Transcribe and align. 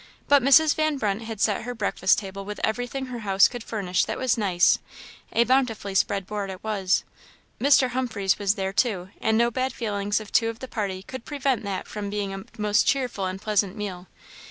But 0.27 0.41
Mrs. 0.41 0.73
Van 0.73 0.97
Brunt 0.97 1.21
had 1.25 1.39
set 1.39 1.61
her 1.61 1.75
breakfast 1.75 2.17
table 2.17 2.43
with 2.43 2.59
everything 2.63 3.05
her 3.05 3.19
house 3.19 3.47
could 3.47 3.63
furnish 3.63 4.03
that 4.05 4.17
was 4.17 4.35
nice; 4.35 4.79
a 5.31 5.43
bountifully 5.43 5.93
spread 5.93 6.25
board 6.25 6.49
it 6.49 6.63
was. 6.63 7.03
Mr. 7.59 7.89
Humphreys 7.89 8.39
was 8.39 8.55
there, 8.55 8.73
too; 8.73 9.09
and 9.21 9.37
no 9.37 9.51
bad 9.51 9.73
feelings 9.73 10.19
of 10.19 10.31
two 10.31 10.49
of 10.49 10.57
the 10.57 10.67
party 10.67 11.03
could 11.03 11.23
prevent 11.23 11.61
that 11.65 11.87
from 11.87 12.09
being 12.09 12.33
a 12.33 12.45
most 12.57 12.87
cheerful 12.87 13.25
and 13.27 13.39
pleasant 13.43 13.75
meal. 13.77 14.07